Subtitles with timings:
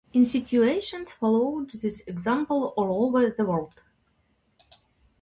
[0.15, 3.81] Institutions followed this example all over the world.